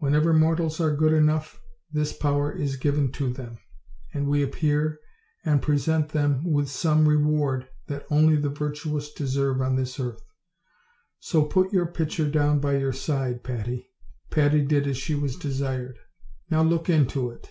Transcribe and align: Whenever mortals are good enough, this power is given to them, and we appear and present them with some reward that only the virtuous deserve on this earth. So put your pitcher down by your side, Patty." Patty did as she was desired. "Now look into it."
Whenever 0.00 0.34
mortals 0.34 0.80
are 0.82 0.94
good 0.94 1.14
enough, 1.14 1.58
this 1.90 2.12
power 2.12 2.52
is 2.54 2.76
given 2.76 3.10
to 3.12 3.32
them, 3.32 3.56
and 4.12 4.28
we 4.28 4.42
appear 4.42 5.00
and 5.46 5.62
present 5.62 6.10
them 6.10 6.44
with 6.44 6.68
some 6.68 7.08
reward 7.08 7.66
that 7.86 8.04
only 8.10 8.36
the 8.36 8.50
virtuous 8.50 9.10
deserve 9.14 9.62
on 9.62 9.76
this 9.76 9.98
earth. 9.98 10.20
So 11.20 11.44
put 11.46 11.72
your 11.72 11.86
pitcher 11.86 12.28
down 12.30 12.60
by 12.60 12.76
your 12.76 12.92
side, 12.92 13.42
Patty." 13.42 13.88
Patty 14.30 14.60
did 14.60 14.86
as 14.86 14.98
she 14.98 15.14
was 15.14 15.36
desired. 15.36 15.98
"Now 16.50 16.62
look 16.62 16.90
into 16.90 17.30
it." 17.30 17.48